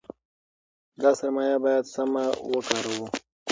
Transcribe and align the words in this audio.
دا 1.01 1.11
سرمایه 1.19 1.57
باید 1.63 1.85
سمه 1.93 2.25
وکاروو. 2.51 3.05